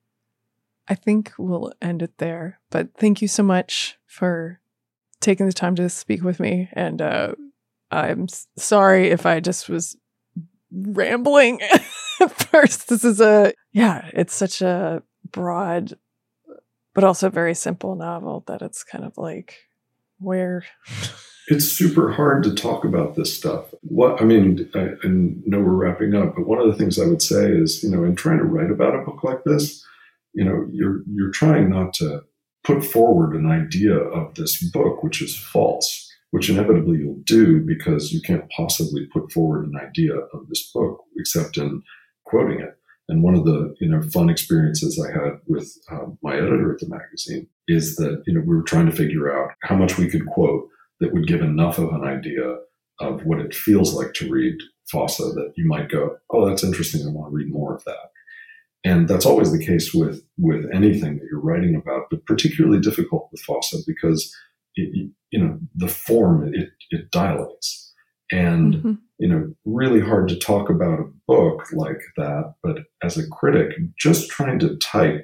[0.89, 2.59] I think we'll end it there.
[2.71, 4.61] But thank you so much for
[5.21, 6.71] taking the time to speak with me.
[6.73, 7.35] And uh,
[7.91, 9.97] I'm sorry if I just was
[10.73, 11.61] rambling
[12.29, 12.89] first.
[12.89, 15.95] This is a, yeah, it's such a broad,
[16.95, 19.57] but also very simple novel that it's kind of like,
[20.19, 20.65] where?
[21.49, 23.73] it's super hard to talk about this stuff.
[23.83, 27.07] What I mean, I, I, know we're wrapping up, but one of the things I
[27.07, 29.83] would say is, you know, in trying to write about a book like this,
[30.35, 32.23] you know, you're you're trying not to
[32.65, 38.13] put forward an idea of this book which is false which inevitably you'll do because
[38.13, 41.83] you can't possibly put forward an idea of this book except in
[42.25, 42.75] quoting it.
[43.09, 46.81] And one of the you know fun experiences I had with uh, my editor at
[46.81, 50.11] the magazine is that you know we were trying to figure out how much we
[50.11, 50.69] could quote
[51.01, 52.57] that would give enough of an idea
[53.01, 54.55] of what it feels like to read
[54.91, 57.07] Fosse that you might go, oh, that's interesting.
[57.07, 58.11] I want to read more of that.
[58.85, 63.29] And that's always the case with with anything that you're writing about, but particularly difficult
[63.33, 64.35] with Fosse because
[64.77, 67.93] it, you know, the form, it, it dilates.
[68.31, 68.93] And, mm-hmm.
[69.19, 72.55] you know, really hard to talk about a book like that.
[72.63, 75.23] But as a critic, just trying to type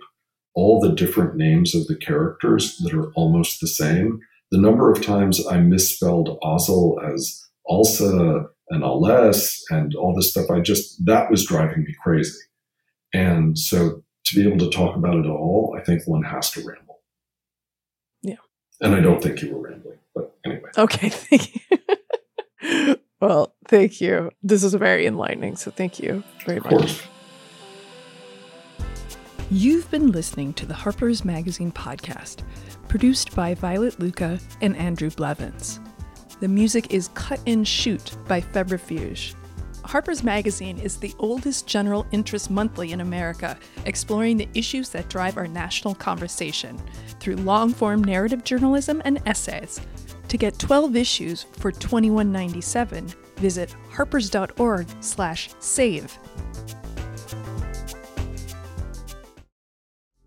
[0.54, 5.04] all the different names of the characters that are almost the same, the number of
[5.04, 11.30] times I misspelled Asle as Alsa and Ales and all this stuff, I just, that
[11.30, 12.38] was driving me crazy.
[13.12, 16.60] And so to be able to talk about it all, I think one has to
[16.60, 16.83] ramble.
[18.80, 20.70] And I don't think you were rambling, but anyway.
[20.76, 22.96] Okay, thank you.
[23.20, 24.30] well, thank you.
[24.42, 27.02] This is very enlightening, so thank you very of much.
[29.50, 32.42] You've been listening to the Harper's Magazine podcast,
[32.88, 35.80] produced by Violet Lucca and Andrew Blevins.
[36.40, 39.34] The music is Cut and Shoot by Febrifuge.
[39.84, 45.36] Harper's Magazine is the oldest general interest monthly in America, exploring the issues that drive
[45.36, 46.80] our national conversation
[47.20, 49.80] through long form narrative journalism and essays.
[50.28, 56.18] To get 12 issues for $21.97, visit harpers.org/save.